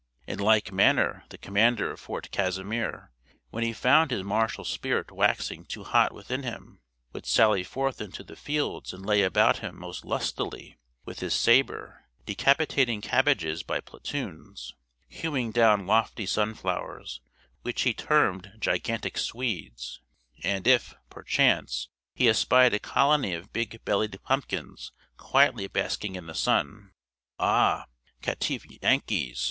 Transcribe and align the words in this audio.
In 0.25 0.39
like 0.39 0.71
manner 0.71 1.25
the 1.29 1.37
commander 1.37 1.91
of 1.91 1.99
Fort 1.99 2.31
Casimir, 2.31 3.11
when 3.51 3.63
he 3.63 3.71
found 3.71 4.09
his 4.09 4.23
martial 4.23 4.65
spirit 4.65 5.11
waxing 5.11 5.63
too 5.63 5.83
hot 5.83 6.11
within 6.11 6.41
him, 6.41 6.79
would 7.13 7.27
sally 7.27 7.63
forth 7.63 8.01
into 8.01 8.23
the 8.23 8.35
fields 8.35 8.93
and 8.95 9.05
lay 9.05 9.21
about 9.21 9.59
him 9.59 9.77
most 9.77 10.03
lustily 10.03 10.79
with 11.05 11.19
his 11.19 11.35
sabre; 11.35 12.03
decapitating 12.25 12.99
cabbages 12.99 13.61
by 13.61 13.79
platoons; 13.79 14.73
hewing 15.07 15.51
down 15.51 15.85
lofty 15.85 16.25
sunflowers, 16.25 17.21
which 17.61 17.83
he 17.83 17.93
termed 17.93 18.53
gigantic 18.59 19.19
Swedes; 19.19 20.01
and 20.43 20.65
if, 20.65 20.95
perchance, 21.11 21.89
he 22.15 22.27
espied 22.27 22.73
a 22.73 22.79
colony 22.79 23.35
of 23.35 23.53
big 23.53 23.79
bellied 23.85 24.19
pumpkins 24.23 24.93
quietly 25.17 25.67
basking 25.67 26.15
in 26.15 26.25
the 26.25 26.33
sun, 26.33 26.89
"Ah! 27.37 27.85
caitiff 28.23 28.65
Yankees!" 28.81 29.39